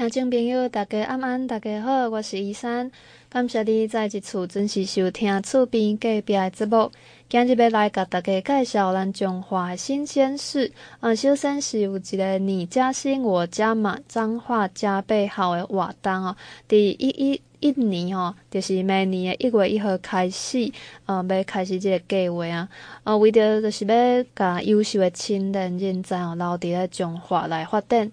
[0.00, 2.90] 听众朋友，大家晚安，大家好，我是依珊，
[3.28, 6.90] 感谢你在一次准时收听厝边隔壁的节目。
[7.28, 10.72] 今日要来甲大家介绍咱彰化的新鲜事。
[11.00, 16.34] 啊，首先是有一个你加薪我家嘛，彰化加倍好的活动哦。
[16.66, 20.72] 第一一一年哦，就是明年的一月一号开始，
[21.04, 22.66] 呃，要开始这个计划啊。
[23.04, 28.10] 呃，为着就是要甲优秀的青年人才哦，留伫咧彰化来发展。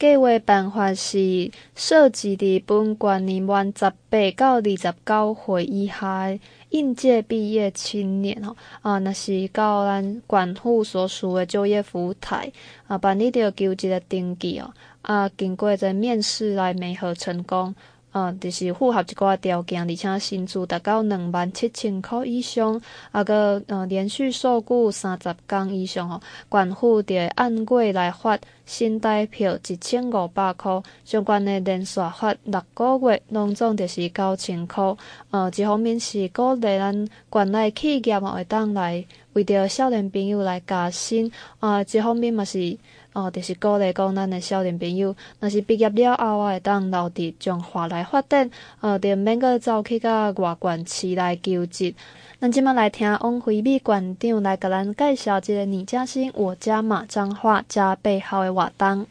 [0.00, 6.38] 计划办法是设置伫本县年满十八到二十九岁以下
[6.70, 12.50] 应届毕业青年吼，啊，若是到咱县府所属的就业服务台
[12.86, 17.74] 啊，办理着求职的登记哦，啊，经过这面试来媒合成功。
[18.12, 22.80] 啊，就是符合一寡条件，而且薪资达到两万七千块以上，
[23.12, 26.20] 啊个呃连续受雇三十工以上吼，
[26.50, 34.96] 县府就会按月来发新台票一千五百块，相关的连续发六个月，拢总就是九千块。
[35.30, 42.76] 呃，一方面是鼓励咱县内企业会当来为着少年朋友来加薪，啊、呃，一方面嘛是。
[43.12, 48.48] 哦，就是鼓励讲咱的少年朋友，若是毕业了后，会当留伫从华来发展，
[48.80, 51.92] 呃，就免阁走去甲外县市来求职。
[52.38, 59.06] 咱即马来听王惠美馆长来甲咱介绍一个你家新我家嘛彰化加倍好的活动。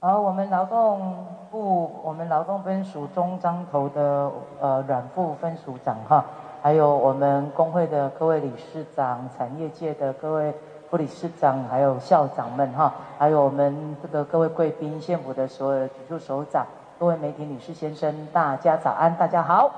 [0.00, 6.24] 好，我们劳动部，我们劳动分署中彰投的呃阮副分署长哈，
[6.60, 10.52] 还有我们工会的各位理事长，产业界的各位。
[10.90, 16.64] 副理事长，还有校长们哈，还有我们这个各位贵宾、县府的所有的局处首长、
[16.98, 19.68] 各位媒体女士、先生，大家早安，大家好。
[19.68, 19.70] 好。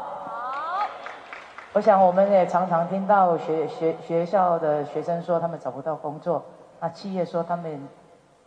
[1.72, 6.44] 我想我们也常常听到学学学校的学生说他们找不到工作，
[6.78, 7.88] 那企业说他们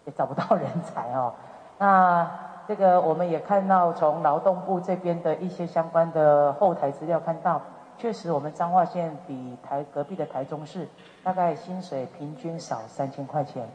[0.05, 1.33] 也找不到人才哦。
[1.79, 2.25] 那
[2.65, 7.59] 这个我们也看到从劳动部这边的一些相关的后台资料看到。
[7.97, 10.87] 确实，我们彰化县比台隔壁的台中市
[11.23, 13.65] 大概薪水平均少三千块钱，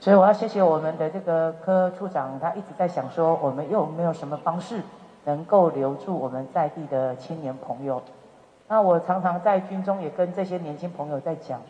[0.00, 4.82] 所以我要谢谢我们的这个科处长，他一直在想说，我们又没有什么方式
[5.24, 8.02] 能够留住我们在地的青年朋友？
[8.66, 11.60] 那我常常在军中也跟这些年轻朋友在讲，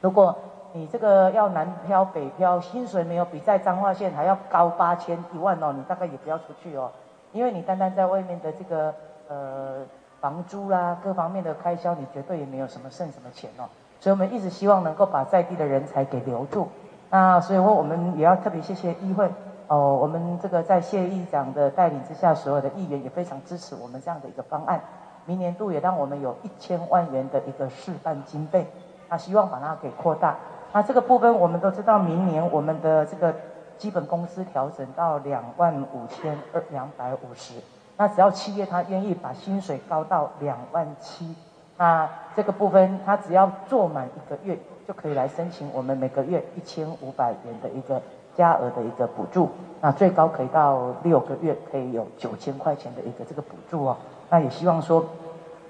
[0.00, 0.36] 如果
[0.72, 6.92] 你这个要南漂北漂，薪水没有比在彰化县还要高八千一万哦，你大概也不要出去哦，
[7.32, 8.94] 因为你单单在外面的这个
[9.28, 9.84] 呃。
[10.26, 13.62] 房租啦、各方面的开销，你绝对也没有什么剩什么钱哦。
[14.00, 16.66] 所以我们一直希望能够把在地的人才给留住。
[17.10, 19.30] 那所以说，我们也要特别谢谢议会
[19.68, 24.80] 哦，我们这个在谢议长的带领之下，所有的议员也非常支持我们这样的一个方案。
[25.26, 28.66] 明年度也让我们有一千万元的一个示范经费，
[29.08, 30.34] 那希望把它给扩大。
[30.72, 33.32] 那这个部分我们都知道，明年我们的这个
[33.78, 37.54] 基本工资调整到两万五千二两百五十。
[37.98, 41.34] 那只要企业他愿意把薪水高到两万七，
[41.78, 48.02] 那这个部分他只要做满一个月就可以来申请我们每个月一千五百元的一个
[48.36, 49.48] 加额的一个补助，
[49.80, 53.96] 那最高可以到六个月可以有九千块钱的一个这个补助哦。
[54.28, 55.02] 那也希望说，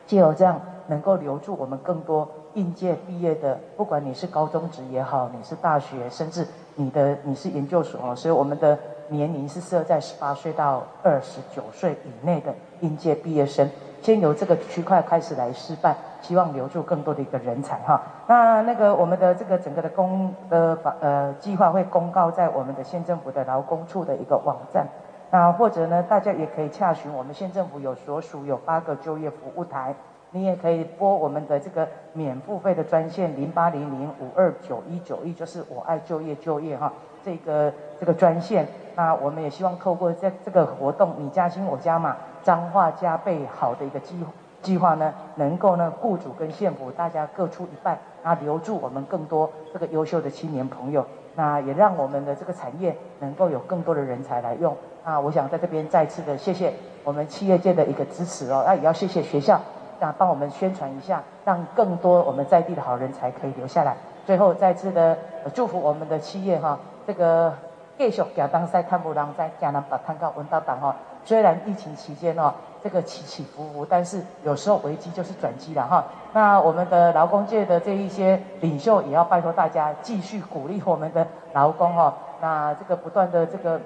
[0.04, 6.44] 借由这样能够留住我们更多应届毕业的，不管你是高中职也好，你是大学，甚至
[6.74, 8.76] 你的你是研究所，所以我们的。
[9.08, 13.68] 年龄是设在十八岁到二十九岁以内的应届毕业生，
[14.02, 18.02] 先由这个区块开始来示范，希望留住更多的一个人才哈。
[18.26, 24.86] 那那个我们的这个整个的公呃法呃计划会公告在我们的县政府的劳工处的一个网站，
[25.30, 29.94] 那或者呢，大家也可以洽询我们县政府有所属有八个就业服务台，
[30.32, 36.92] 你也可以拨我们的这个免付费的专线零八零零五二九一九一，就是我爱就业就业哈，
[37.24, 38.66] 这个这个专线。
[38.96, 44.18] 那我们也希望透过这这个活动，你家新我家嘛，彰化加倍好的一个计
[44.62, 54.74] 计划呢，能够呢，雇主跟县府大家各出一半，那留住我们更多这个优秀的青年朋友，那也让我们的这个产业能够有更多的人才来用。
[55.04, 56.72] 那我想在这边再次的谢谢
[57.04, 59.60] 我们企业界的一个支持哦，那也要谢谢学校，
[60.00, 63.94] 那帮我们宣传一下，让更多我们在地的好人才可以留下来。
[64.24, 65.16] 最后再次的
[65.52, 67.52] 祝福我们的企业哈，这个。
[67.98, 70.94] 继续行东西，看无人知，行南北，看到温道东吼。
[71.24, 72.52] 虽然疫情期间哦，
[72.84, 76.04] 这个起起伏伏，但是有时候危机就是转机了哈。
[76.32, 82.14] 那我们的劳工界的这一些领袖，也要拜托大家继续鼓励我们的劳工哦。
[82.40, 83.80] 那这个不断的这个，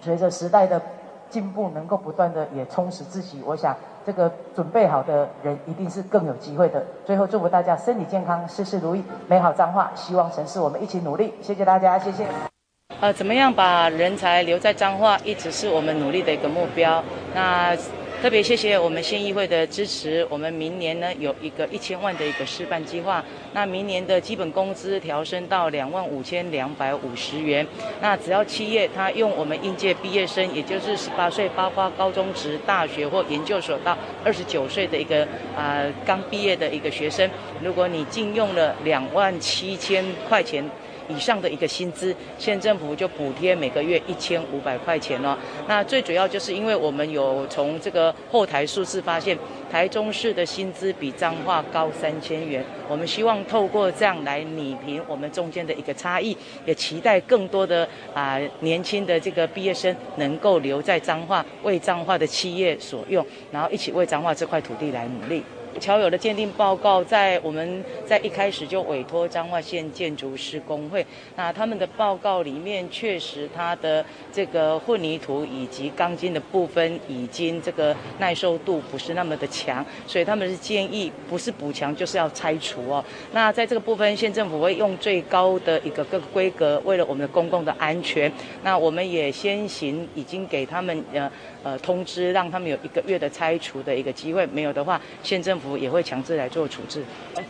[0.00, 0.82] 随着时代的
[1.30, 3.42] 进步，能够不断的也充实自己。
[3.46, 6.84] 我想这个准备好的人，一定是更有机会的。
[7.06, 9.90] 最后祝福大家身体健康，事事如意，美好彰化。
[9.94, 11.32] 希望城市我们一起努力。
[11.40, 12.26] 谢谢大家，谢谢。
[13.00, 17.02] 呃，怎么样把人才留在彰化，一直是我们努力的一个目标。
[17.34, 17.76] 那
[18.22, 23.22] 特别谢谢我们县议会的支持，我们明年呢有一个一千万的一个示范计划。
[23.52, 27.66] 那明年的基本工资调升到两万五千两百五十元。
[28.00, 33.94] 那只要企业他用我们应届毕业生，也就是十八岁，包括高中职、大学或研究所到
[34.24, 35.22] 二十九岁的一个
[35.54, 37.28] 啊、呃、刚毕业的一个学生，
[37.62, 40.64] 如果你净用了两万七千块钱。
[41.08, 45.36] 以上的一个薪资，县政府就补贴每个月一千五百块钱哦。
[45.66, 49.36] 那最主要就是因为我们有从这个后台数字发现，
[49.70, 52.64] 台中市的薪资比彰化高三千元。
[52.88, 65.42] 我们希望透过这样来弭平我们中间的一个差异，也期待更多的啊、年轻的这个毕业生能够留在彰化，为彰化的企业所用，然后一起为彰化这块土地来努力。
[65.78, 71.04] 桥友的鉴定报告，在我们在一开始就委托彰化县建筑师工会，
[71.36, 83.04] 那他们的报告里面确实它的这个混凝土以及钢筋的部分已经这个耐受度不是那么的强，所以他们是建议不是补强就是要拆除哦。
[83.32, 88.32] 那在这个部分，县政府会用最高的一个各个规格，为了我们的公共的安全，
[88.62, 91.30] 那我们也先行已经给他们呃
[91.62, 95.65] 呃通知，让他们有一个月的拆除的一个机会，没有的话，县政府。
[95.78, 97.02] 也会强制来做处置，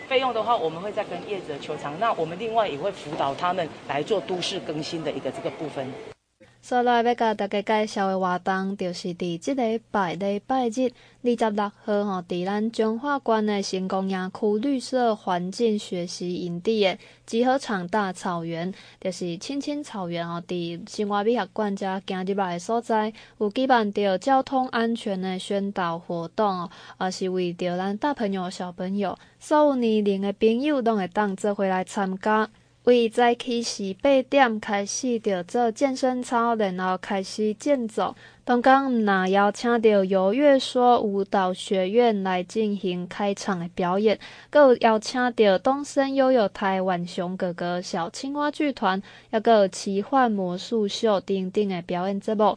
[0.07, 1.93] 费用的话，我们会再跟业者求偿。
[1.99, 6.16] 那我们另外也会辅导他们来做都市更新的一个这个部分。
[6.69, 10.91] 所来要甲大家介绍的活动，就是伫即礼拜礼拜日
[11.23, 32.51] 二十六号吼，伫咱彰化县的新公园区绿色环境学习营地的集合场大草原，就是青青草原吼，伫新华美学馆遮行入来的所在，有举办着交通安全的宣导活动哦，也是为着咱大朋友小朋友，所有年龄的朋友拢会当做回来参加。
[32.87, 38.15] 为早起时八点开始着做健身操，然后开始健走。
[38.45, 44.17] 刚刚那邀请到有乐说舞蹈学院来进行开场的表演，
[44.51, 52.57] 阁有邀请到东森悠悠台浣熊哥哥小青蛙剧团，也有奇幻魔术秀等等的表演节目，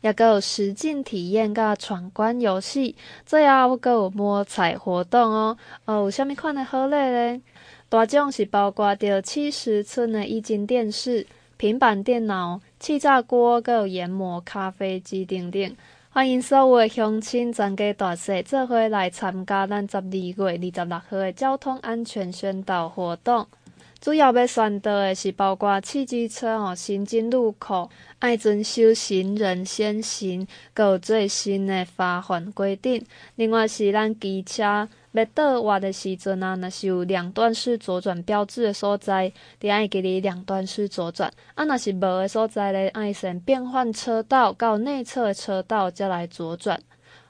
[0.00, 5.58] 也有实境体验甲闯关游戏，最后阁有摸彩活动哦。
[5.84, 7.42] 哦，有啥物款的好礼咧？
[7.90, 11.26] 大奖是包括着七十寸的液晶电视、
[11.56, 15.76] 平板电脑、气炸锅、阁有研磨咖啡机等等。
[16.10, 23.46] 欢迎所有的乡亲全家大细这回来参加咱十二月二十六号的交通安全宣导活动。
[24.00, 27.90] 主要要宣导的是包括汽机车吼，行经路口
[28.20, 33.04] 爱遵守行人先行，阁有最新的罚款规定。
[33.34, 34.88] 另外是咱机车。
[35.12, 46.80] 要倒弯的时阵啊，若是有两段式左转标志的所在，就爱给你两段式左转；啊，若是无的所在咧，爱先变换车道到内侧车道，再来左转。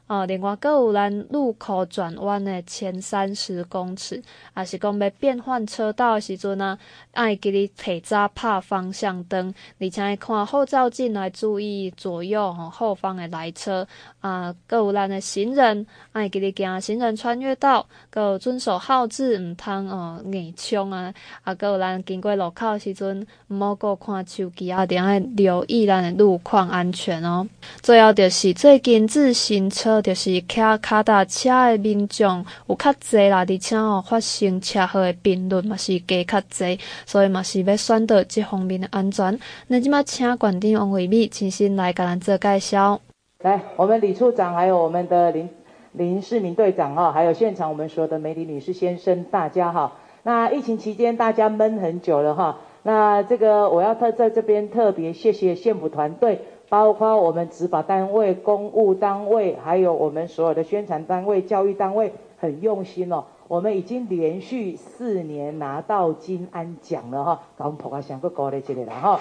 [0.08, 4.22] 哦，另外阁有咱路口转弯的前三十公尺，
[4.56, 6.78] 也是讲要变换车道的时阵啊，
[7.12, 13.86] 爱记你提早拍方向灯，而且爱看后照镜来注意左右吼后方的来车。
[14.20, 21.12] 啊，阁有咱的行人，爱记你行行人穿越道，阁有遵守号志，毋通哦硬冲啊。
[21.44, 27.46] 啊，阁有咱经过路口的时阵，毋好阁看手机啊，定爱留意咱的路况安全哦。
[27.82, 29.97] 最后就是最近自行车。
[30.00, 39.38] 就是骑脚踏车的民众有较侪啦，而且哦发生车祸的频率嘛是加较侪，所以嘛是要选择这方面的安全。
[39.68, 43.00] 那即马请馆长王伟美亲身来甲咱做介绍。
[43.40, 45.48] 来，我们李处长，还有我们的林
[45.92, 49.98] 林世明队长哈，还有现场我们所有的媒体女士先生，大家好。
[50.24, 56.40] 那疫情期间大家闷很久了哈，那这个我要特在这边特别谢谢县府团队。
[56.68, 63.24] 包括我们执法单位、公务单位，还有我们所有的宣传单位、教育单位，很用心哦。
[63.48, 69.18] 我们已经连续四年拿到金安奖了哈，搞我们普华乡个高的这里了哈。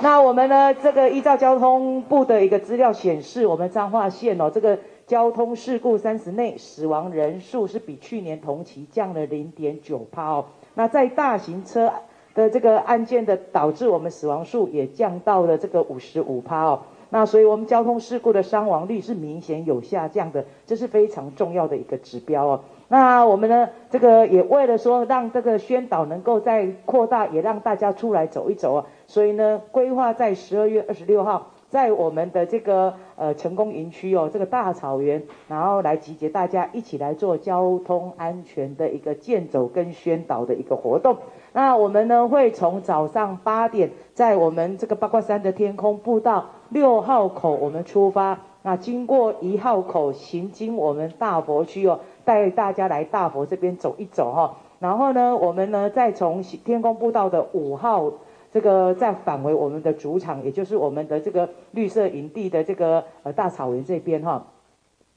[0.00, 10.44] 那我们呢，这个依照交通部的一个资料显示，我们彰化县哦，这个交通事故三十内死亡人数是比去年同期降了零点九趴哦。
[10.74, 11.92] 那在大型车。
[12.40, 16.80] 的这个案件的导致我们死亡数也降到了这个五十五趴哦，
[17.10, 22.60] 那所以我们交通事故的伤亡率是明显有下降的，这是非常重要的一个指标哦。
[22.88, 41.16] 那我们呢，这个也为了说让这个宣导能够再扩大，也让大家出来走一走哦，所以呢，规划在十二月二十六号在我们的这个呃成功营区哦，这个大草原，然后来集结大家一起来做交通安全的一个健走跟宣导的一个活动。
[41.52, 54.56] 那我们呢会从早上八点，在我们这个八卦山的天空步道六号口我们出发，那经过一号口行经我们大佛区哦，带大家来大佛这边走一走哈。
[54.80, 58.10] 然后呢，我们呢再从天空步道的五号
[58.52, 64.46] 这个再返回我们的主场，也就是我们的这个绿色营地的这个呃大草原这边哈。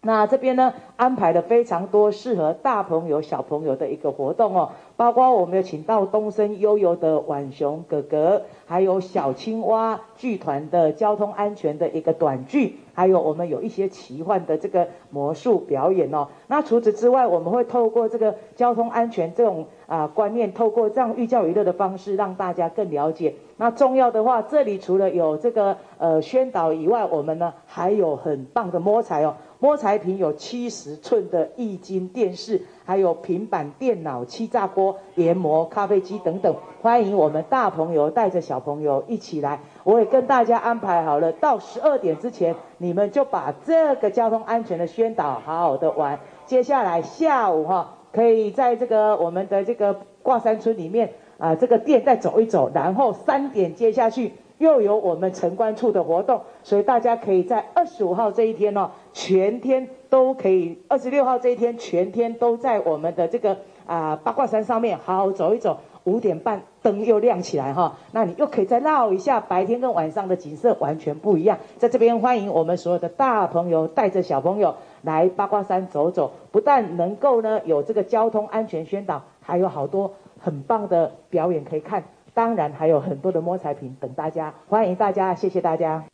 [0.05, 16.27] 那这边呢安排了非常多适合大朋友小朋友的一个活动哦，包括我们有请到东森悠游的浣熊哥哥，还有小青蛙剧团的交通安全的一个短剧，还有我们有一些奇幻的这个魔术表演哦。
[16.47, 23.35] 那除此之外，我们会透过这个交通安全这种啊观念，透过这样寓教于乐的方式，让大家更了解。
[23.55, 29.35] 那重要的话，这里除了有这个呃宣导以外，我们呢还有很棒的摸彩哦。
[29.63, 36.53] 摸彩品有七十寸的液晶电视，还有平板电脑、气炸锅、研磨咖啡机等等。
[36.81, 39.61] 欢迎我们大朋友带着小朋友一起来。
[39.85, 46.19] 我也跟大家安排好了，到十二点之前，你们就把这个交通安全的宣导好好的玩。
[46.45, 54.33] 接下来下午哈，可以在这个我们的这个挂山村里面啊，这个店再走一走，然后三点接下去。
[54.57, 65.77] 又有我们城关处的活动，所以大家可以在二十五号这一天哦，全天都可以；二十六号这一天全天都在我们的这个啊、八卦山上面好好走一走。
[66.05, 71.57] 五点半灯又亮起来哈，那你又可以再绕一下，白天跟晚上的景色完全不一样。
[71.77, 82.03] 在这边欢迎我们所有的大朋友带着小朋友来八卦山走走，不但能够呢有这个交通安全宣导，还有好多很棒的表演可以看。
[82.33, 86.05] 当然还有很多的摸彩品等大家，欢迎大家，谢谢大家。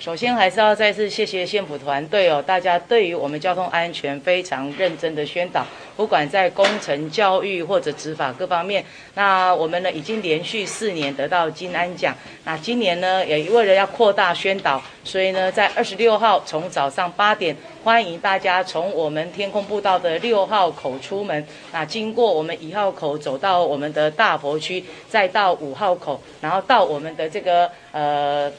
[0.00, 5.62] 首先还是要再次谢谢县府团队哦，大家对于我们交通安全非常认真的宣导，
[5.94, 8.82] 不管在工程、教育或者执法各方面，
[9.14, 17.54] 那我们呢已经连续四年得到金安奖，那今年呢也为了要扩大宣导，所以呢在二十六号从早上八点，
[17.84, 28.50] 欢迎大家从我们天空步道的六号口出门，那经过我们一号口走到我们的大佛区，再到五号口，然后到我们的这个呃。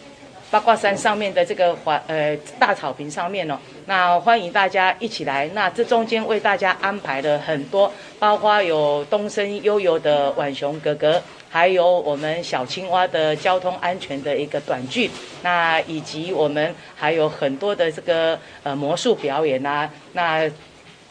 [0.51, 5.49] 八卦山上面的这个环呃大草坪上面哦，那欢迎大家一起来。
[5.53, 7.89] 那这中间为大家安排了很多，
[8.19, 15.09] 包括有东升悠悠的浣熊哥哥，还有我们小青蛙的交通安全的一个短剧，
[15.41, 20.51] 那以及我们还有很多的这个呃魔术表演啊，那。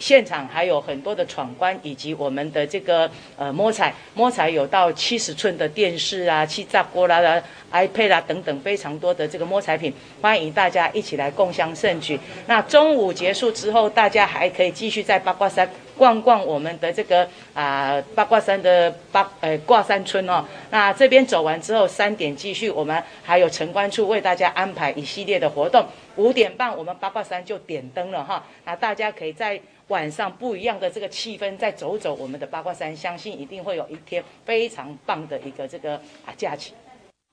[0.00, 7.40] 现场还有很多的闯关，以及我们的这个呃摸彩，摸彩有到七十寸的电视啊、气炸锅啦、啦、
[7.71, 9.92] iPad 啦等等非常多的这个摸彩品，
[10.23, 12.19] 欢迎大家一起来共襄盛举。
[12.47, 20.42] 那中午结束之后，大家还可以继续在八卦山逛逛我们的这个啊、八卦山的八呃挂山村哦。
[20.71, 25.85] 那这边走完之后，三点继续，我们还有城关处为大家安排一系列的活动。
[26.16, 29.61] 五点半我们八卦山就点灯了哈，那大家可以在。
[29.90, 36.73] 晚上不一样的这个气氛，再走走我们的八卦山，相信一定会有一天非常棒的一个这个啊假期。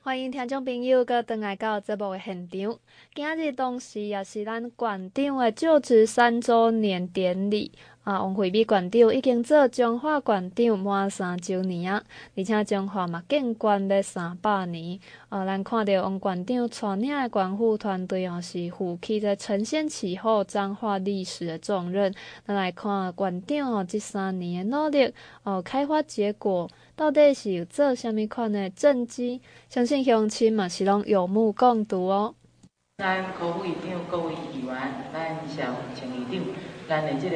[0.02, 2.80] 欢迎听众朋友搁登来到节目的现场，
[3.14, 7.72] 今日同时也是咱馆长的就职三周年典礼。
[8.08, 12.02] 啊，王惠美馆长已经做彰化馆长满三周年啊，
[12.38, 14.98] 而且彰化嘛建馆要三百年。
[15.28, 22.14] 啊，咱看到王馆长带领的馆护团队啊，是负起在承先启后彰化历史的重任。
[22.46, 29.42] 咱来看馆长哦，这三年的努力哦，开花结果，到底是有做什么款的政绩？
[29.68, 32.36] 相信乡亲嘛是拢有目共睹哦。
[33.00, 34.76] 咱科副议长各位议员，
[35.12, 36.67] 咱社会前议长。
[36.88, 37.36] 咱的这个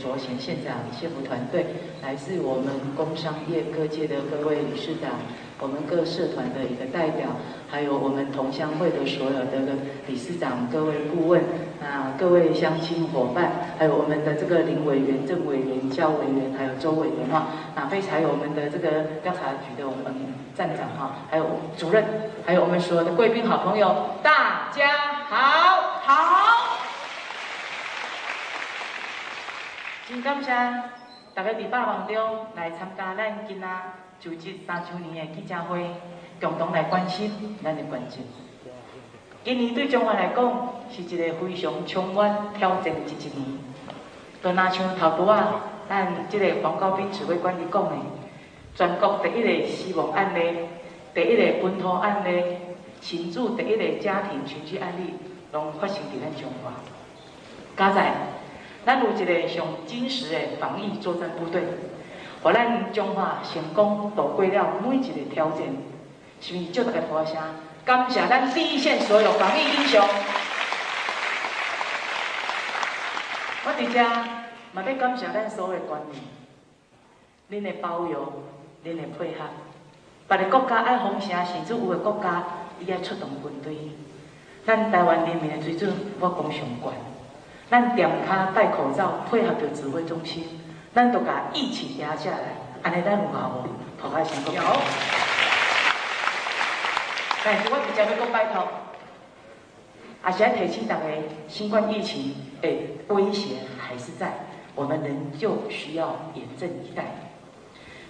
[0.00, 1.66] 卓贤县长、县府团队，
[2.02, 5.12] 来自我们工商业各界的各位理事长，
[5.60, 7.28] 我们各社团的一个代表，
[7.68, 9.76] 还有我们同乡会的所有的
[10.06, 11.42] 理事长、各位顾问，
[11.82, 20.14] 啊，各位乡亲伙伴，还有我们的这个林委员、郑委员、焦委员，还有周委员哈，那非常有我们的这个调查局的我们
[20.54, 21.44] 站长哈，还有
[21.76, 22.02] 主任，
[22.46, 24.88] 还有我们所有的贵宾好朋友，大家
[25.28, 26.55] 好，好。
[30.08, 30.52] 真感谢
[31.34, 33.66] 大家伫百忙中来参加咱今仔
[34.20, 35.84] 就职三周年的记者会，
[36.40, 38.18] 共同来关心咱的关注。
[39.42, 43.58] 今年对中华来讲是一个非常充满挑战的一一年。
[44.40, 47.96] 就若像头拄啊，咱即个黄高斌指挥官伊讲的，
[48.76, 50.68] 全国第一个死亡案例，
[51.12, 52.58] 第一个本土案例，
[53.00, 55.14] 新竹第一个家庭群聚案例，
[55.50, 56.72] 拢发生伫咱中华。
[57.76, 58.14] 加在，
[58.86, 61.64] 咱有一个上紧实的防疫作战部队，
[62.40, 65.62] 互咱彰化成功度过了每一个挑战。
[66.40, 67.36] 是毋是叫大家呼声？
[67.84, 70.00] 感谢咱第一线所有防疫英雄。
[73.64, 74.02] 我伫遮
[74.72, 76.00] 嘛要感谢咱所有的官
[77.50, 78.26] 员，恁的包容，
[78.84, 79.46] 恁的配合。
[80.28, 82.44] 别个国家爱封城，甚至有的国家
[82.78, 83.90] 伊爱出动军队。
[84.64, 87.15] 咱台湾人民的水准，我讲上悬。
[87.68, 90.44] 咱踮脚戴口罩，配合着指挥中心，
[90.94, 92.54] 咱都甲疫情压下来。
[92.82, 93.68] 安尼咱有效无？
[94.00, 94.54] 头开先讲。
[94.54, 94.62] 有。
[97.44, 98.68] 但是我直接要讲拜托，
[100.26, 101.02] 也是要提醒大家，
[101.48, 102.68] 新冠疫情的
[103.08, 104.32] 威胁还是在，
[104.76, 107.04] 我们仍旧需要严阵以待。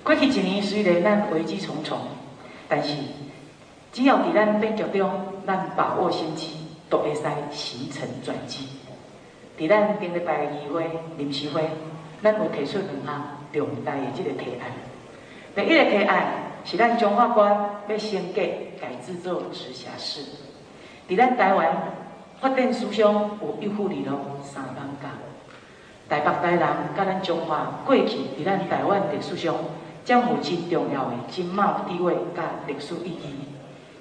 [0.02, 1.98] 过去一年虽然咱危机重重，
[2.68, 2.94] 但是
[3.92, 5.10] 只要伫咱变局中，
[5.46, 8.68] 咱把握先机，都会使形成转机。
[9.58, 10.84] 伫咱顶礼拜的议会
[11.16, 11.62] 临时会，
[12.22, 14.70] 咱有提出两项重大的即个提案。
[15.54, 16.26] 第一个提案
[16.64, 17.58] 是咱彰化县
[17.88, 18.42] 要升格
[18.80, 20.20] 改制做直辖市。
[21.08, 21.74] 伫咱台湾
[22.40, 25.08] 发展史上有一府二路三艋舺，
[26.08, 28.02] 台北台南甲咱彰化过去
[28.38, 29.54] 伫咱台湾历史上。
[30.06, 33.34] 将有真重要的经贸地位甲历史意义。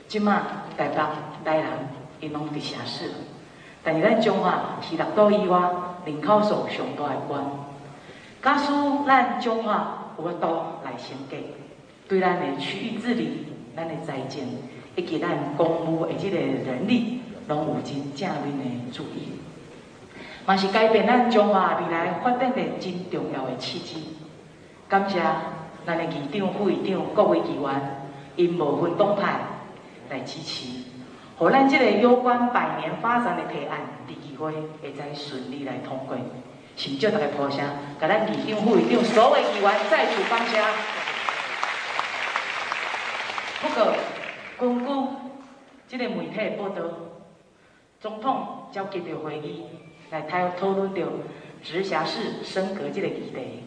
[0.07, 0.33] 即马
[0.77, 0.95] 台北、
[1.43, 1.65] 台南
[2.19, 3.09] 因拢伫城市，
[3.85, 5.61] 但是咱彰化是六都以外
[6.05, 7.37] 人口数上大的县。
[8.41, 8.73] 假使
[9.07, 10.47] 咱彰化有法度
[10.83, 11.37] 来升格，
[12.09, 14.43] 对咱的区域治理、咱的财政
[14.95, 19.39] 以及咱公务的这个人力，拢有真正面的注意，
[20.45, 24.17] 嘛是改变咱彰化未来发展的真重要的契机。
[24.89, 25.21] 感谢。
[25.87, 29.39] 咱的议长、副议长、各位议员，因无分党派
[30.09, 30.65] 来支持，
[31.37, 36.17] 互咱这个有关百年发展的提案，第二会会再顺利来通过。
[36.77, 37.59] 请叫大家鼓声，
[37.99, 40.61] 甲咱议长、副议长、所有议员再次感谢。
[43.61, 43.93] 不过，
[44.57, 44.85] 根据
[45.89, 46.83] 这个媒体的报道，
[47.99, 49.65] 总统召集着会议
[50.11, 51.01] 来讨讨论着
[51.61, 53.63] 直辖市升格这个议题。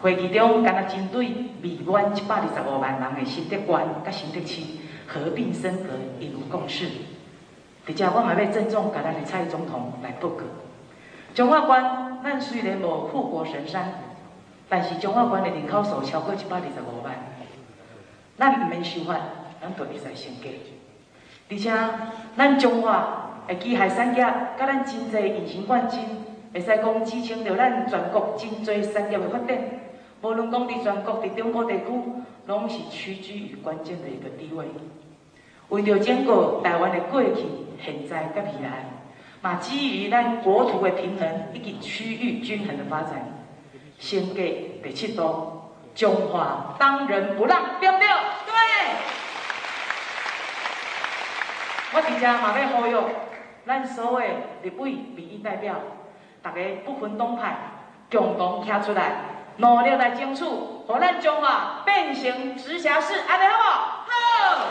[0.00, 1.28] 会议中，敢若针对
[1.62, 4.62] 未满一百二十五万人的新竹县甲新竹市
[5.06, 6.86] 合并升格，已有共识。
[7.88, 10.42] 而且，我还要郑重甲咱的蔡总统来报告。
[11.34, 13.92] 彰化县，咱虽然无护国神山，
[14.68, 17.14] 但是彰化县的人口数超过一百二十五万，
[18.36, 19.16] 咱毋免想法，
[19.60, 20.48] 咱就会使升格。
[21.48, 21.70] 而且，
[22.36, 26.00] 咱彰化的机械产业，甲咱真济隐形冠军，
[26.52, 29.56] 会使讲支撑着咱全国真济产业的发展。
[30.22, 31.84] 无论讲伫全国伫中部地区，
[32.46, 34.64] 拢是屈居于关键的一个地位。
[35.68, 37.44] 为着兼顾台湾的过去、
[37.84, 38.86] 现在甲未来，
[39.42, 43.26] 嘛基于咱国土的平衡以及区域均衡的发展，
[43.98, 44.36] 升格
[44.82, 45.60] 第七度，
[45.94, 48.06] 中华当仁不让，对不对？
[48.46, 48.52] 对。
[51.94, 52.96] 我伫遮嘛要呼吁
[53.66, 54.28] 咱所有
[54.62, 55.74] 立委民意代表，
[56.42, 57.56] 大家不分党派，
[58.10, 59.12] 共同站出来。
[59.58, 60.44] 努力来争取，
[60.86, 64.66] 让咱彰化变成直辖市，安尼好不好？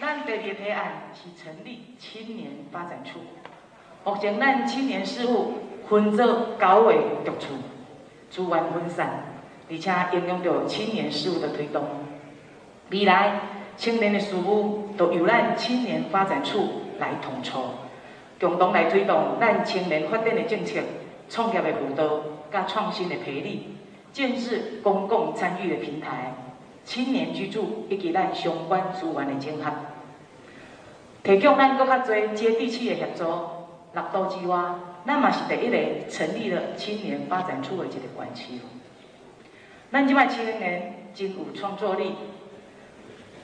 [0.00, 3.20] 咱第二个提案是成立青年发展处，
[4.04, 5.54] 目前咱青年事务
[5.88, 6.26] 分做
[6.58, 6.92] 九个
[7.24, 7.54] 局处，
[8.30, 9.24] 资源分散，
[9.70, 11.84] 而且应用着青年事务的推动。
[12.90, 13.40] 未来
[13.76, 17.74] 青年的事务都由咱青年发展处来统筹，
[18.40, 20.80] 共同来推动咱青年发展的政策。
[21.28, 22.20] 创业的辅导，
[22.52, 23.76] 加创新的培力，
[24.12, 26.34] 建置公共参与的平台，
[26.84, 29.70] 青年居住以及咱相关资源的整合，
[31.22, 33.24] 提供咱更较侪接地气的协助。
[33.92, 34.58] 六都之外，
[35.06, 38.60] 咱嘛是第一个成立了青年发展处的一个管区。
[39.90, 42.14] 咱即摆青年真有创作力。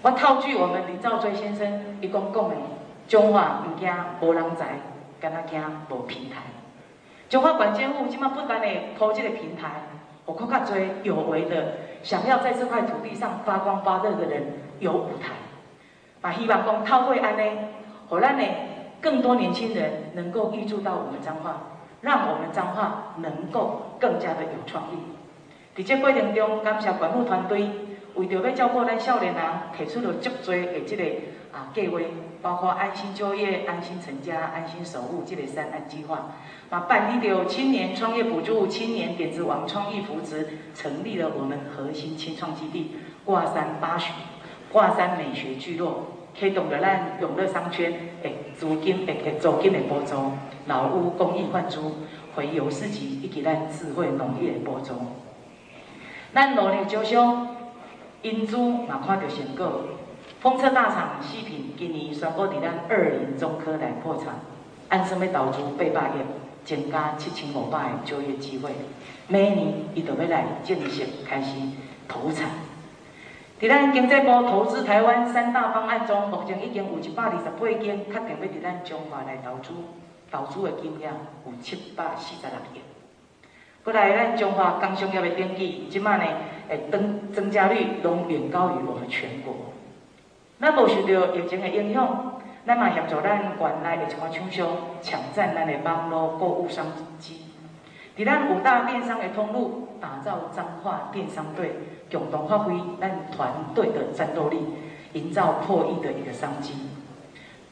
[0.03, 2.57] 我套句我们林兆追先生伊讲讲的：
[3.09, 3.91] 彰化毋惊
[4.21, 4.79] 无人才，
[5.21, 6.62] 敢若惊无平台。
[7.33, 8.69] 彰化县政府今麦不单的
[8.99, 9.85] 铺这个平台，
[10.27, 14.43] 我更加多有为的想要在这块土地上发光发热的人
[14.81, 15.31] 有舞台。
[16.21, 17.57] 把希望讲透过安尼，
[18.11, 18.39] 让咱
[19.01, 21.57] 更多年轻人能够挹注到我们彰化，
[22.03, 24.99] 让我们彰化能够更加的有创意。
[25.75, 27.67] 在这过程中，感谢管护团队
[28.15, 29.43] 为着要照顾咱少年人，
[29.77, 31.05] 提出了足多的这个
[31.53, 31.99] 啊计划，
[32.43, 36.33] 包括安心就业、安心成家、安心守护这个三安计划。
[36.71, 44.13] 啊，办理了青年创业补助、青年点子王创意扶植，成立了我们核心青创基地，挂山八学，
[44.73, 50.33] 华山美学聚落，启动了咱永乐商圈诶资金诶诶租金的补助，
[50.67, 51.97] 老屋公益换租，
[52.35, 54.95] 回游市集以及咱智慧农业的补助。
[56.33, 57.55] 咱努力招商，
[58.23, 59.83] 因租嘛看到成果。
[60.41, 64.35] 风车大厂矽品今年宣布伫咱二林中科来破产，
[64.89, 66.23] 按算要投资八百亿，
[66.65, 68.71] 增加七千五百个就业机会。
[69.29, 71.55] 每年伊就要来正式开始
[72.09, 72.49] 投产。
[73.61, 79.73] 伫咱经济部投资台湾三大方案中，目前已经有一百二十八间确定要伫咱中华来投资，
[80.31, 81.07] 投资的金额
[81.47, 82.81] 有七百四十六亿。
[83.85, 86.25] 过来，咱中华工商业的登记，即卖呢，
[86.69, 89.55] 诶增增加率都远高于我们全国。
[90.61, 94.69] 咱无受到疫情的影响，咱嘛协助咱县内的一寡厂商
[95.03, 96.87] 抢占咱的网络购物商
[97.19, 97.43] 机。
[98.17, 101.73] 伫咱五大电商的通路，打造彰化电商队，
[102.09, 104.59] 共同发挥咱团队的战斗力，
[105.15, 106.75] 营造破亿的一个商机。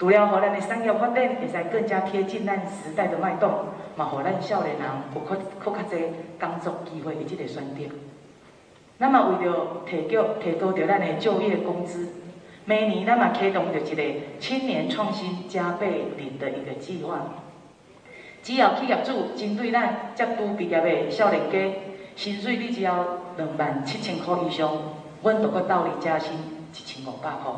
[0.00, 3.50] 除了互咱的产业发展会使更加贴近咱时代的脉动，
[3.96, 6.08] 嘛互咱少年人有较较较侪
[6.40, 7.82] 工作机会的这个选择。
[8.98, 12.08] 咱嘛为了提高提高着咱的就业工资，
[12.64, 14.02] 每年咱嘛启动着一个
[14.38, 17.18] 青年创新加倍领的一个计划。
[18.42, 21.58] 只要企业主针对咱才拄毕业的少年家，
[22.16, 23.04] 薪水你只要
[23.36, 24.72] 两万七千块以上，
[25.22, 26.32] 阮就阁斗你加薪
[26.72, 27.52] 一千五百块，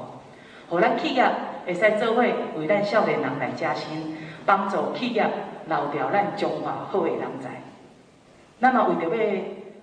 [0.72, 1.22] 互咱企业
[1.66, 2.22] 会使做伙
[2.56, 5.22] 为咱少年人来加薪，帮助企业
[5.68, 7.60] 留住咱中华好的人才。
[8.58, 9.32] 那么为着要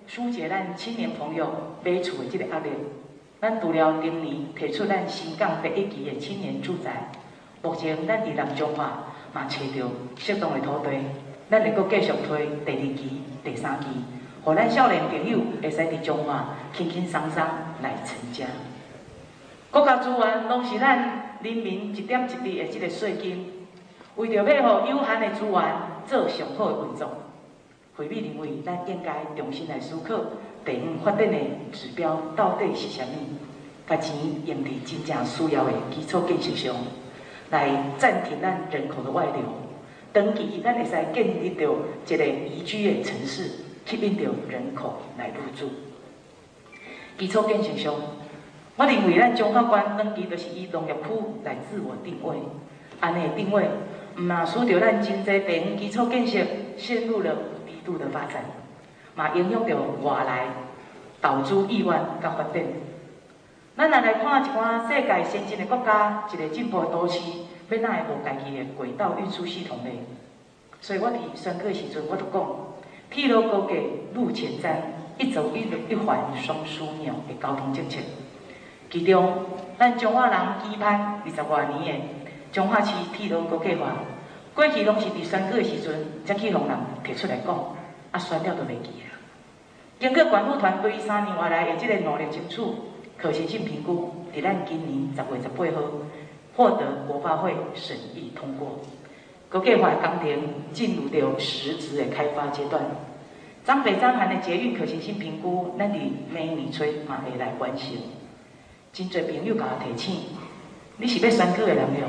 [0.08, 1.48] 纾解咱青年朋友
[1.84, 2.70] 买厝的这个压力，
[3.40, 7.08] 咱除了今年提出咱新港第一期的青年住宅，
[7.62, 9.04] 目前咱伫南中华。
[9.32, 10.90] 嘛，找到适当的土地，
[11.48, 13.86] 咱会阁继续推第二期、第三期，
[14.42, 17.40] 互咱少年朋友会使伫中华轻轻松松
[17.80, 18.46] 来成家。
[19.70, 20.98] 国家资源拢是咱
[21.42, 23.46] 人民一点一滴的即个税金，
[24.16, 25.62] 为着要互有限的资源
[26.08, 27.08] 做上好的运作，
[27.96, 30.16] 会秘认为咱应该重新来思考
[30.64, 31.38] 第五发展的
[31.72, 33.38] 指标到底是啥物，
[33.86, 36.74] 把钱用伫真正需要的基础建设上。
[37.50, 39.42] 来暂停咱人口的外流，
[40.12, 41.72] 长期咱会使建立着
[42.06, 43.50] 一个宜居的城市，
[43.86, 45.72] 吸引着人口来入住。
[47.18, 47.94] 基础建设上，
[48.80, 51.10] 我认为咱彰化县长期就是以农业区
[51.44, 52.36] 来自我定位，
[52.98, 53.68] 安尼定位，
[54.16, 56.38] 毋嘛使得咱真济地方基础建设
[56.78, 57.30] 陷入了
[57.66, 58.42] 低度的发展，
[59.14, 60.46] 嘛影响着外来
[61.20, 61.88] 投资意愿
[62.22, 62.64] 甲发展。
[63.76, 67.20] 咱来来看一寡世界先进的国家，一个进步的都市，
[67.68, 69.90] 要哪会无家己的轨道运输系统呢？
[70.80, 72.46] 所以我伫选课时阵，我就讲，
[73.10, 73.74] 铁路高架
[74.14, 74.76] 路前瞻，
[75.18, 77.98] 一轴一一环双枢纽的交通政策。
[78.90, 79.32] 其中，
[79.78, 82.04] 咱彰化人期盼二十多年的
[82.50, 83.94] 彰化市铁路高架化，
[84.52, 87.54] 过去拢是伫选举的时阵才去互人提出来讲，
[88.10, 89.14] 啊选了都袂记啊。
[90.00, 92.60] 经过关护团队三年外来的这个努力争取。
[93.16, 95.82] 可行性评估伫咱今年十月十八号
[96.56, 98.80] 获得国发会审议通过，
[99.50, 100.40] 高架化工程
[100.72, 102.82] 进入到实质的开发阶段。
[103.62, 105.98] 彰北彰环的捷运可行性评估，咱伫
[106.32, 107.88] 每年初嘛会来完成。
[108.92, 110.16] 真侪朋友甲我提醒，
[110.96, 112.08] 你是要选举的人了，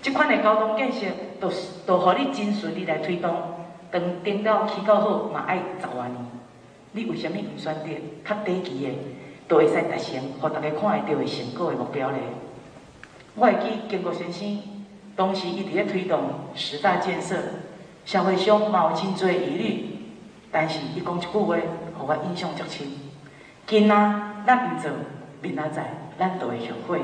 [0.00, 1.06] 即款的交通建设
[1.40, 1.50] 都
[1.84, 3.34] 都互你真顺利来推动，
[3.90, 6.16] 当顶到起到好嘛爱十多年，
[6.92, 7.88] 你为什么不选择
[8.24, 8.90] 较短期的？
[9.48, 12.18] 都会使达成，互大家看会到的成果的目标咧。
[13.34, 14.58] 我会记建国先生
[15.16, 16.20] 当时伊伫咧推动
[16.54, 17.36] 十大建设，
[18.06, 19.96] 社会上嘛有真侪疑虑，
[20.50, 21.56] 但是伊讲一句话，
[21.98, 22.86] 互我印象足深。
[23.66, 23.94] 今仔
[24.46, 24.90] 咱毋做，
[25.42, 27.00] 明仔载咱都会后悔。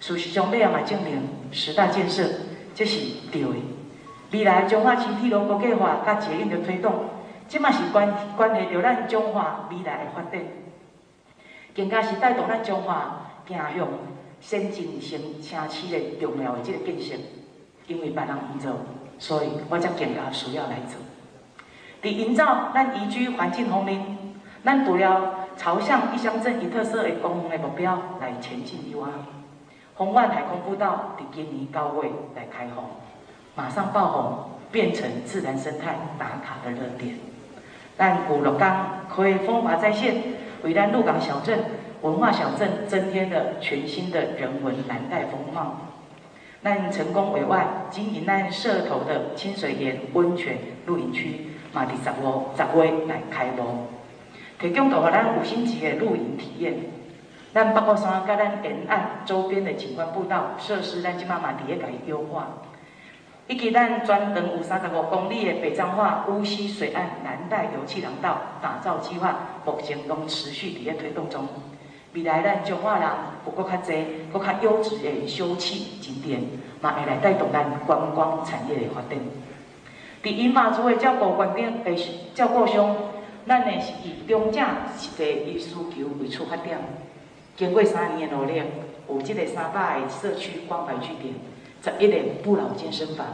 [0.00, 2.22] 事实上，尾仔嘛证明十大建设
[2.74, 3.00] 这是
[3.32, 3.48] 对的。
[4.30, 7.06] 未来彰化市铁路国际化甲捷运的推动，
[7.48, 10.40] 这嘛是关关系到咱彰化未来的发展。
[11.74, 13.88] 更加是带动咱彰化行向
[14.40, 17.14] 先进型城市的重要的这个建设，
[17.86, 18.72] 因为别人唔做，
[19.18, 21.00] 所以我才更加需要来做。
[22.02, 24.00] 伫营造咱宜居环境方面，
[24.62, 29.08] 咱除了朝向一乡镇一特色的公园的目标来前进以外，
[29.96, 32.84] 丰万海空步道伫今年九月来开放，
[33.56, 37.16] 马上爆红，变成自然生态打卡的热点。
[37.96, 40.22] 但古鹿港可以风华再现。
[40.62, 41.58] 为咱鹿港小镇
[42.02, 45.76] 文化小镇增添了全新的人文蓝带风貌。
[46.62, 53.86] 咱成功委外经营咱社头的清水岩温泉露营区，马蒂十五十月来开幕，
[54.58, 56.74] 提供到予咱五星级的露营体验。
[57.54, 62.48] 咱北国山甲咱沿岸周边的景观步道设施，咱即马嘛伫咧甲伊优化。
[63.46, 71.48] 以及咱全长有三十五公里的北彰化乌溪水岸南带游憩廊道打造计划，目前拢持续伫咧推动中。
[72.12, 73.08] 未来咱彰化人
[73.46, 76.42] 有阁较侪、阁较优质的休憩景点，
[76.82, 79.18] 嘛会来带动咱观光产业的发展。
[80.22, 81.96] 伫银马厝的照顾观点诶
[82.34, 82.94] 照顾上，
[83.48, 84.62] 咱呢是以中正
[84.98, 86.78] 实际与需求为出发点。
[87.56, 88.62] 经过三年的努力，
[89.08, 91.34] 有即个三百个社区关怀据点，
[91.82, 93.26] 十一个不老健身房，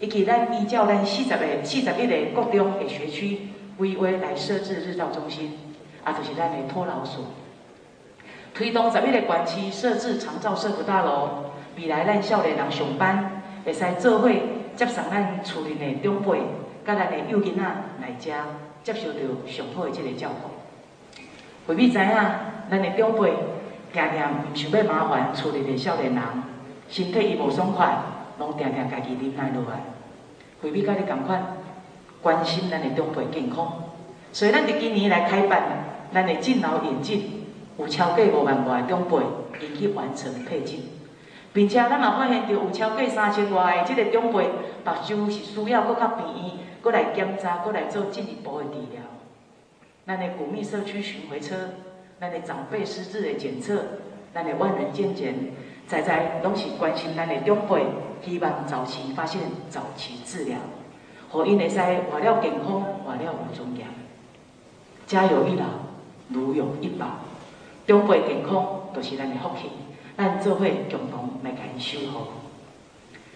[0.00, 3.48] 以及咱依照咱四十个、四十一个国中的学区
[3.78, 5.56] 规划来设置日照中心，
[6.02, 7.24] 啊，就是咱的托老所。
[8.52, 14.28] 推动十一个园区设置长照社福大楼，未来咱少年人上班会使做伙
[14.74, 16.40] 接送咱厝里的长辈，
[16.84, 17.62] 甲咱的幼囡仔
[18.00, 18.44] 来家
[18.82, 20.50] 接受到上好的这个照顾。
[21.66, 22.08] 会秘知影，
[22.70, 23.32] 咱的长辈。
[23.94, 26.22] 常常唔想要麻烦厝里的少年人，
[26.88, 27.94] 身体伊无爽快，
[28.38, 29.80] 拢常常家己忍耐落来。
[30.62, 31.58] 回避甲你共款，
[32.22, 33.70] 关心咱的长辈健康，
[34.32, 35.62] 所以咱伫今年来开办
[36.10, 37.44] 咱的敬老眼镜，
[37.76, 39.18] 有超过五万外的长辈
[39.60, 40.84] 已经完成配镜，
[41.52, 49.02] 并且咱嘛发现到有超过三千外的这个长辈，目睭是需要搁较便宜，搁来检查，搁来做进一步的治疗。
[50.04, 51.56] 咱的骨密社区巡回车。
[52.20, 53.82] 咱的长辈失智的检测，
[54.32, 55.34] 咱的万人健检，
[55.88, 57.84] 仔仔拢是关心咱的长辈，
[58.24, 60.56] 希望早期发现、早期治疗，
[61.30, 63.88] 互因会使活了健康、活了有尊严。
[65.04, 65.64] 家有一老，
[66.28, 67.06] 如有一宝，
[67.88, 69.68] 长辈健康都是咱的福气，
[70.16, 72.26] 咱做伙共同来甲因守护。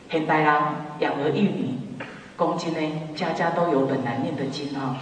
[0.09, 0.53] 现代人
[1.01, 1.75] 养儿育女，
[2.39, 2.81] 讲真的，
[3.15, 4.99] 家家都有本难念的经啊。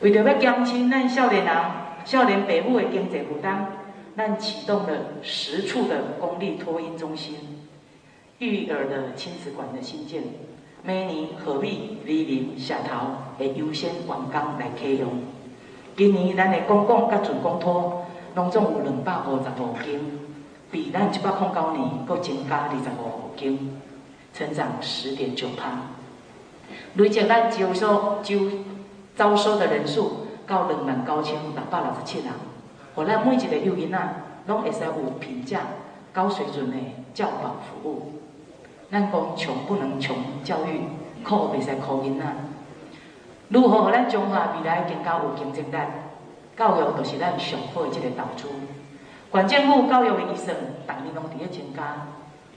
[0.00, 1.54] 为着要减轻咱少年人。
[2.04, 3.64] 少年父母的经济负担，
[4.16, 7.36] 咱启动了十处的公立托婴中心、
[8.40, 10.24] 育儿的亲子馆的新建，
[10.82, 11.68] 每年河北、
[12.04, 13.06] 莅临、社头
[13.38, 15.10] 会优先完工来启用。
[15.96, 20.00] 今年咱的公共甲准公托，拢总有两百五十五间，
[20.72, 23.56] 比咱一百零九年阁增加二十五间，
[24.34, 25.78] 成长十点九趴。
[26.94, 28.34] 累计咱招收招
[29.16, 30.22] 招收的人数。
[30.44, 32.28] 到两万九千六百六十七人，
[32.94, 34.14] 互咱每一个幼囡仔
[34.46, 35.60] 拢会使有评价、
[36.12, 36.76] 高水准的
[37.14, 38.20] 教保服务。
[38.90, 40.82] 咱讲穷不能穷教育，
[41.24, 42.24] 苦袂使苦囡仔。
[43.48, 45.86] 如何互咱中华未来更加有竞争力？
[46.54, 48.48] 教育就是咱上好的一个投资。
[49.32, 50.54] 县政府教育的预算，
[50.86, 52.08] 逐年拢伫咧增加。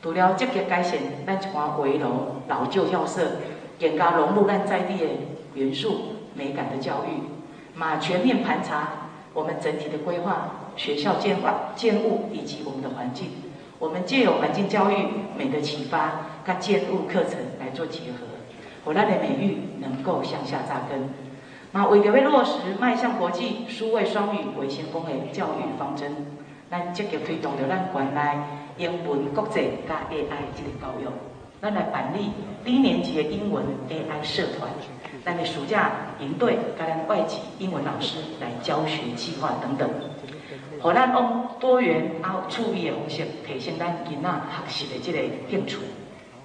[0.02, 3.22] 除了积极改善咱一寡危楼老旧校舍，
[3.80, 5.06] 更加融入咱在地的
[5.54, 7.78] 元素美感的教育。
[7.78, 13.28] 嘛，全面盘查我们整体的规划、学校建法、建物以及我们的环境。
[13.78, 14.96] 我们借由环境教育
[15.38, 18.26] 美的启发，跟建物课程来做结合，
[18.86, 21.10] 我们的美育能够向下扎根。
[21.74, 26.16] 嘛，为了要落实迈向国际数位双语为先锋的教育方针，
[26.72, 28.40] 咱积极推动着咱县内
[28.78, 31.06] 英文国际加 AI 这个教育，
[31.62, 32.32] 咱来办理
[32.64, 34.70] 低年级的英文 AI 社团。
[35.24, 39.90] 咱的暑假营队，甲咱外籍英文老师来教学计划等等，
[40.80, 44.30] 互咱用多元啊趣味的方式提升咱囡仔
[44.68, 45.80] 学习的这个兴趣。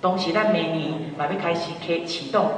[0.00, 2.50] 同时，咱明年嘛要开始启启动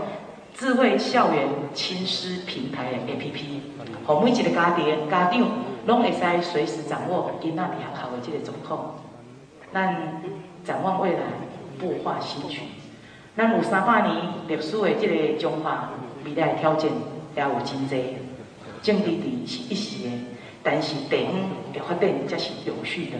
[0.55, 5.41] 智慧校园亲师平台的 APP，互每一个家庭家长
[5.87, 8.95] 拢会使随时掌握囡仔学校的这个状况。
[9.73, 10.23] 咱
[10.62, 11.19] 展望未来，
[11.83, 12.61] 擘画新局。
[13.37, 14.16] 咱有三百年
[14.47, 15.90] 历史的这个中华。
[16.25, 16.88] 未来的挑战
[17.35, 18.14] 也有真济，
[18.81, 20.11] 政治治是一时的，
[20.62, 21.35] 但是地方
[21.73, 23.16] 的发展则是永续的。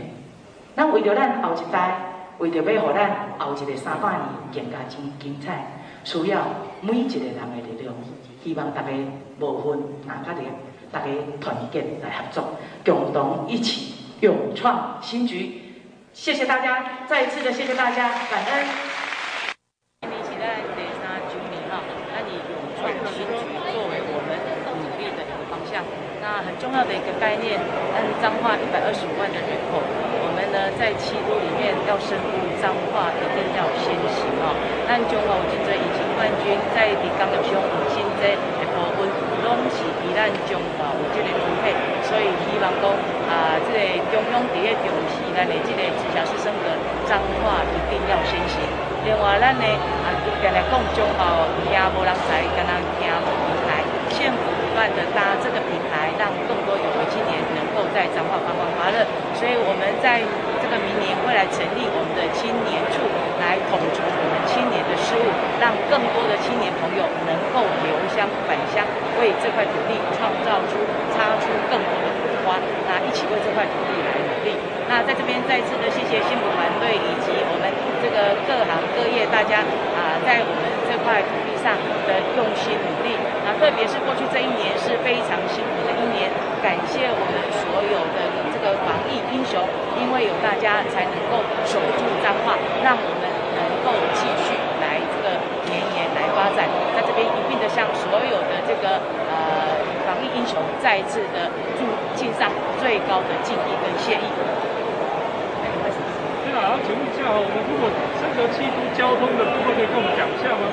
[0.77, 1.99] 咱为着咱后一代，
[2.39, 4.23] 为着要互咱后一个三百年
[4.55, 6.47] 更加精精彩，需要
[6.81, 7.93] 每一个人的力量。
[8.45, 8.91] 希望大家
[9.41, 10.53] 无分哪家店，
[10.93, 11.07] 大家
[11.41, 12.45] 团结来合作，
[12.85, 15.62] 共同一起勇创新局。
[16.13, 18.65] 谢谢大家，再一次的谢谢大家，感恩。
[26.61, 27.59] 重要的一个概念，
[27.91, 32.31] 但是彰化一百二十五万的人口，我们呢在七都里面要深入
[32.63, 34.55] 彰化，一定要先行哦。
[34.87, 39.11] 咱中华有真济隐形冠军，在伫江六乡有真济的部分，
[39.43, 41.75] 拢是比咱中华有这个分配，
[42.13, 42.85] 所以希望讲
[43.25, 43.81] 啊，这个
[44.13, 46.69] 中央伫咧重视咱的这个直辖市升格，
[47.09, 48.61] 彰化一定要先行。
[49.09, 49.65] 另外，咱呢
[50.05, 50.13] 啊，
[50.45, 53.81] 原来讲中华听无人知，敢若听无平台，
[54.13, 57.89] 县府不断的搭这个平台，让更多有为青年能够。
[57.93, 59.05] 在彰化发光发热。
[59.37, 60.21] 所以我们在
[60.61, 63.05] 这个明年会来成立我们的青年处，
[63.53, 65.29] 来统筹我们青年的事务，
[65.61, 68.81] 让更多的青年朋友能够留乡返乡，
[69.21, 70.81] 为这块土地创造出、
[71.13, 72.57] 擦出更多的火花，
[72.89, 74.57] 那一起为这块土地来努力。
[74.89, 77.69] 那在这边再次的谢谢幸福团队以及我们
[78.01, 79.61] 这个各行各业大家
[79.93, 81.77] 啊，在我们这块土地上
[82.09, 83.13] 的用心努力。
[83.45, 86.33] 那特别是过去这一年是非常辛苦的一年，
[86.65, 89.61] 感谢我们所有的这个防疫英雄，
[90.01, 93.29] 因为有大家才能够守住彰化，让我们
[93.85, 96.67] 够继续来这个绵延来发展。
[96.95, 104.27] 在这边一并的向所有的这个呃防疫英雄再一次的祝敬上最高的敬意跟谢意。
[106.45, 107.89] 对啊，然后请问一下哦，我们如果
[108.21, 110.69] 升格七都交通的部分，可以跟我们讲一下吗？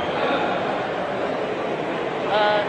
[2.30, 2.62] 呃，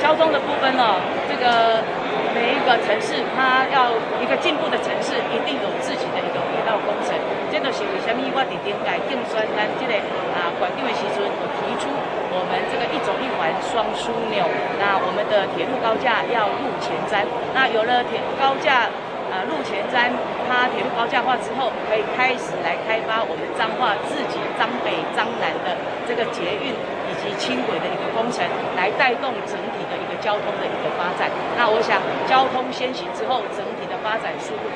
[0.00, 0.96] 交通的部分呢，
[1.28, 1.84] 这个
[2.32, 7.12] 每一个城市，它要一个进步的城市，一定有自己的一个轨道工程。
[7.60, 8.24] 这个是为什么？
[8.32, 9.92] 我伫顶改竞选咱这个
[10.32, 11.92] 啊，管定的时阵，我提出
[12.32, 14.48] 我们这个一种一环双枢纽，
[14.80, 18.88] 那我们的铁路高架要路前瞻，那有了铁高架。
[19.30, 20.10] 啊，路前瞻，
[20.50, 25.70] 它铁路高架化之后，可以开始来开发我们彰化自己彰北、彰南的
[26.02, 26.74] 这个捷运
[27.06, 28.42] 以及轻轨的一个工程，
[28.74, 31.30] 来带动整体的一个交通的一个发展。
[31.54, 34.66] 那我想，交通先行之后，整体的发展速度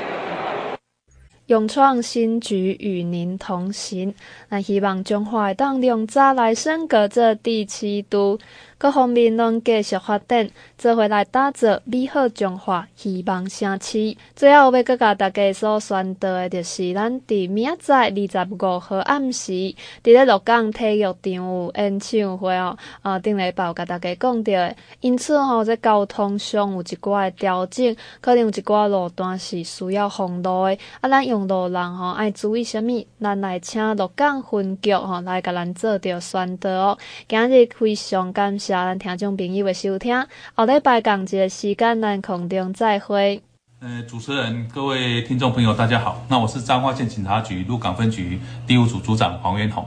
[1.46, 1.68] 就会更快。
[1.68, 4.14] 勇创新局与您同行，
[4.48, 8.38] 那希望中华当量早来升格这第七都。
[8.84, 14.14] 各方面拢继续发展，做伙来打造美好中华希望城市。
[14.36, 22.76] 最后要阁甲大家所宣导的，就是咱伫明仔载二十五号暗时，伫咧鹿港体育场有演唱会哦。
[23.00, 30.76] 啊，顶礼拜有甲大家讲到的，因此吼，在交通上有一寡调整，可能有一寡路段是需要封路的。
[31.00, 33.06] 啊，咱用路人吼爱注意啥物？
[33.18, 36.98] 咱来请鹿港分局吼来甲咱做着宣导哦。
[37.26, 38.73] 今日非常感谢。
[38.74, 43.40] 咱听众朋友的收听，后礼拜同一个时间，咱空中再会。
[43.80, 46.24] 呃，主持人、各位听众朋友，大家好。
[46.28, 49.86] 那我是彰化县警察局鹿港分局第五组组长黄元宏。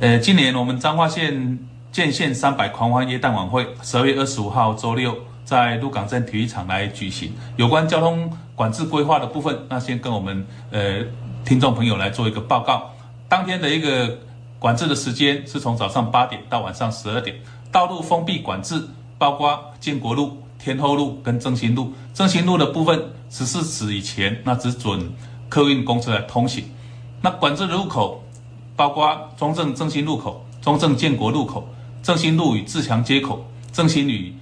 [0.00, 1.58] 呃，今年我们彰化县
[1.90, 7.32] 建县三百狂欢耶诞晚会，十二月二十五号周六在鹿港镇体育场来举行。
[7.56, 11.02] 有关交通管制规划的部分，那先跟我们呃
[11.44, 12.90] 听众朋友来做一个报告。
[13.28, 14.18] 当天的一个
[14.66, 17.36] 管制的时间是从早上八点到晚上十二点。
[17.70, 18.82] 道路封闭管制，
[19.16, 21.92] 包括建国路、天后路跟正兴路。
[22.12, 23.00] 正兴路的部分，
[23.30, 25.14] 十四时以前，那只准
[25.48, 26.64] 客运公车来通行。
[27.22, 28.24] 那管制的路口，
[28.74, 31.68] 包括中正正兴路口、中正建国路口、
[32.02, 34.34] 正兴路与自强街口、正兴与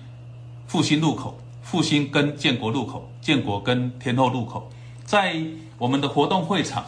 [0.66, 4.70] 复兴路口、复兴跟建国路口、建国跟天后路口。
[5.04, 5.37] 在
[5.76, 6.82] 我们的活动会场，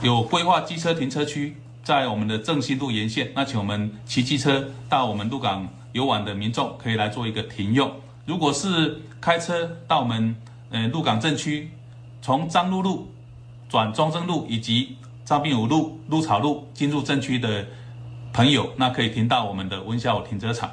[0.00, 1.54] 有规划机车停车区。
[1.84, 7.92] 在我们的正兴路沿线，那请我们骑机车到我们鹿港游玩的民众可以来做一个停用。
[8.24, 10.34] 如果是开车到我们
[10.70, 11.70] 呃鹿港镇区，
[12.22, 13.12] 从张鹿路
[13.68, 17.66] 转中正路以及彰滨五路、鹿草路进入镇区的
[18.32, 20.70] 朋友，那可以停到我们的文小停车场。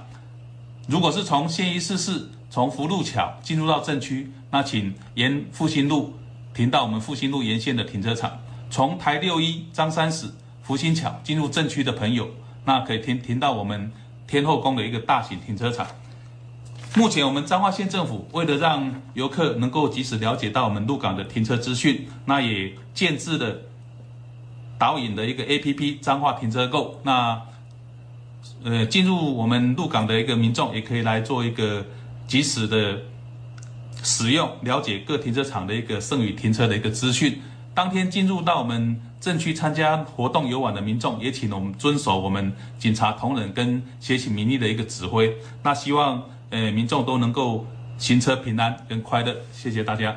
[0.87, 6.13] 如果是从县一四四从福禄桥进入到镇区，那请沿复兴路
[6.53, 8.39] 停到我们复兴路沿线的停车场。
[8.69, 10.27] 从台六一张三十。
[10.61, 12.29] 福兴桥进入镇区的朋友，
[12.65, 13.91] 那可以停停到我们
[14.27, 15.87] 天后宫的一个大型停车场。
[16.95, 23.61] 目前我们彰化县政府为了让游客能够及时了解到我们鹿港的停车资讯，那也建置了
[24.77, 26.99] 导引的一个 APP“ 彰化停车购”。
[27.03, 27.41] 那
[28.63, 31.85] 呃，进入我们鹿港的一个民众也可以来做一个
[32.27, 32.99] 及时的
[34.03, 37.39] 使用，了解各停车场的一个剩余停车的一个资讯。
[37.73, 45.35] 当天进入到我们镇区参加活动游玩的民众，也请我们遵守我们警察同仁跟协警民意的一个指挥。
[45.63, 47.65] 那希望呃民众都能够
[47.97, 50.15] 行车平安跟快乐，谢谢大家。